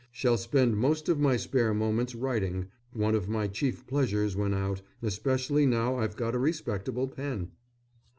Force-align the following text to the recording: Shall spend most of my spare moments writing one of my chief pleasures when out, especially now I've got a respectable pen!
Shall 0.11 0.35
spend 0.37 0.77
most 0.77 1.09
of 1.09 1.19
my 1.19 1.37
spare 1.37 1.75
moments 1.75 2.15
writing 2.15 2.69
one 2.91 3.13
of 3.13 3.29
my 3.29 3.45
chief 3.47 3.85
pleasures 3.85 4.35
when 4.35 4.51
out, 4.51 4.81
especially 5.03 5.67
now 5.67 5.97
I've 5.97 6.15
got 6.15 6.33
a 6.33 6.39
respectable 6.39 7.07
pen! 7.07 7.51